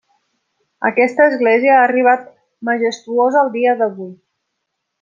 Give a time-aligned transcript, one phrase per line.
[0.89, 2.25] Aquesta església ha arribat
[2.71, 4.13] majestuosa al dia d'avui: